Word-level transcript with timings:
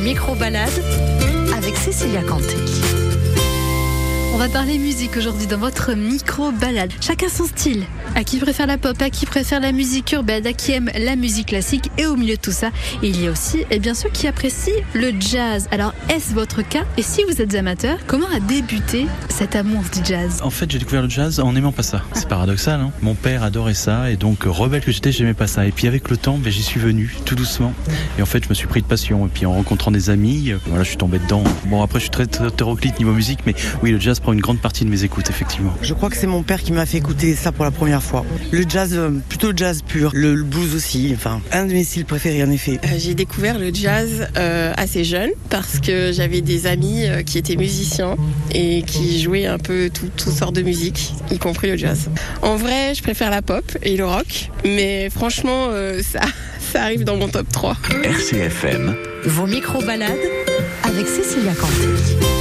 Vos 0.00 0.06
micro-balades 0.06 0.82
avec 1.54 1.76
Cécilia 1.76 2.22
Canté. 2.22 2.56
On 4.32 4.38
va 4.38 4.48
parler 4.48 4.78
musique 4.78 5.18
aujourd'hui 5.18 5.46
dans 5.46 5.58
votre 5.58 5.92
micro-balade. 5.92 6.90
Chacun 7.02 7.28
son 7.28 7.44
style. 7.44 7.84
À 8.16 8.24
qui 8.24 8.38
préfère 8.38 8.66
la 8.66 8.76
pop, 8.76 9.00
à 9.00 9.08
qui 9.08 9.24
préfère 9.24 9.60
la 9.60 9.72
musique 9.72 10.12
urbaine, 10.12 10.46
à 10.46 10.52
qui 10.52 10.72
aime 10.72 10.90
la 10.94 11.16
musique 11.16 11.48
classique. 11.48 11.90
Et 11.96 12.06
au 12.06 12.16
milieu 12.16 12.36
de 12.36 12.40
tout 12.40 12.52
ça, 12.52 12.70
il 13.02 13.20
y 13.20 13.26
a 13.26 13.30
aussi 13.30 13.64
eh 13.70 13.78
bien, 13.78 13.94
ceux 13.94 14.10
qui 14.10 14.26
apprécient 14.26 14.74
le 14.94 15.12
jazz. 15.18 15.68
Alors, 15.70 15.94
est-ce 16.08 16.34
votre 16.34 16.62
cas? 16.62 16.84
Et 16.96 17.02
si 17.02 17.22
vous 17.24 17.40
êtes 17.40 17.54
amateur, 17.54 17.98
comment 18.06 18.26
a 18.34 18.40
débuté 18.40 19.06
cet 19.28 19.56
amour 19.56 19.82
du 19.92 20.04
jazz? 20.04 20.40
En 20.42 20.50
fait, 20.50 20.70
j'ai 20.70 20.78
découvert 20.78 21.02
le 21.02 21.08
jazz 21.08 21.40
en 21.40 21.52
n'aimant 21.52 21.72
pas 21.72 21.82
ça. 21.82 22.02
C'est 22.12 22.28
paradoxal, 22.28 22.80
hein 22.80 22.92
Mon 23.00 23.14
père 23.14 23.42
adorait 23.42 23.74
ça 23.74 24.10
et 24.10 24.16
donc 24.16 24.42
rebelle 24.44 24.82
que 24.82 24.92
j'étais, 24.92 25.12
j'aimais 25.12 25.34
pas 25.34 25.46
ça. 25.46 25.66
Et 25.66 25.72
puis 25.72 25.86
avec 25.86 26.10
le 26.10 26.16
temps, 26.16 26.38
ben, 26.38 26.52
j'y 26.52 26.62
suis 26.62 26.80
venu 26.80 27.16
tout 27.24 27.34
doucement. 27.34 27.72
Et 28.18 28.22
en 28.22 28.26
fait, 28.26 28.44
je 28.44 28.48
me 28.48 28.54
suis 28.54 28.66
pris 28.66 28.82
de 28.82 28.86
passion. 28.86 29.26
Et 29.26 29.30
puis 29.30 29.46
en 29.46 29.52
rencontrant 29.52 29.90
des 29.90 30.10
amis, 30.10 30.50
euh, 30.50 30.58
voilà, 30.66 30.84
je 30.84 30.88
suis 30.88 30.98
tombé 30.98 31.18
dedans. 31.18 31.44
Bon, 31.66 31.82
après, 31.82 31.98
je 31.98 32.04
suis 32.04 32.10
très 32.10 32.24
hétéroclite 32.24 32.98
niveau 32.98 33.12
musique, 33.12 33.40
mais 33.46 33.54
oui, 33.82 33.92
le 33.92 34.00
jazz 34.00 34.20
prend 34.20 34.32
une 34.32 34.40
grande 34.40 34.60
partie 34.60 34.84
de 34.84 34.90
mes 34.90 35.04
écoutes, 35.04 35.30
effectivement. 35.30 35.72
Je 35.82 35.94
crois 35.94 36.10
que 36.10 36.16
c'est 36.16 36.26
mon 36.26 36.42
père 36.42 36.62
qui 36.62 36.72
m'a 36.72 36.86
fait 36.86 36.98
écouter 36.98 37.34
ça 37.34 37.52
pour 37.52 37.64
la 37.64 37.70
première 37.70 37.99
fois. 38.00 38.24
Le 38.50 38.64
jazz, 38.68 38.90
euh, 38.94 39.10
plutôt 39.28 39.50
le 39.52 39.56
jazz 39.56 39.82
pur, 39.86 40.10
le, 40.14 40.34
le 40.34 40.42
blues 40.44 40.74
aussi. 40.74 41.12
Enfin, 41.14 41.40
un 41.52 41.66
de 41.66 41.72
mes 41.72 41.84
styles 41.84 42.04
préférés 42.04 42.42
en 42.42 42.50
effet. 42.50 42.78
Euh, 42.84 42.88
J'ai 42.98 43.14
découvert 43.14 43.58
le 43.58 43.72
jazz 43.72 44.28
euh, 44.36 44.72
assez 44.76 45.04
jeune 45.04 45.30
parce 45.48 45.78
que 45.80 46.12
j'avais 46.12 46.40
des 46.40 46.66
amis 46.66 47.04
qui 47.26 47.38
étaient 47.38 47.56
musiciens 47.56 48.16
et 48.52 48.82
qui 48.82 49.20
jouaient 49.22 49.46
un 49.46 49.58
peu 49.58 49.90
tout- 49.92 50.10
toutes 50.16 50.32
sortes 50.34 50.54
de 50.54 50.62
musique, 50.62 51.12
y 51.30 51.38
compris 51.38 51.68
le 51.70 51.76
jazz. 51.76 52.08
En 52.42 52.56
vrai, 52.56 52.94
je 52.94 53.02
préfère 53.02 53.30
la 53.30 53.42
pop 53.42 53.64
et 53.82 53.96
le 53.96 54.04
rock, 54.06 54.50
mais 54.64 55.08
franchement, 55.10 55.68
euh, 55.70 56.00
ça, 56.02 56.20
ça 56.72 56.82
arrive 56.82 57.04
dans 57.04 57.16
mon 57.16 57.28
top 57.28 57.46
3. 57.52 57.76
RCFM 58.04 58.94
Vos 59.24 59.46
micro-balades 59.46 60.10
avec 60.84 61.06
Cécilia 61.06 61.52
Canté. 61.54 62.39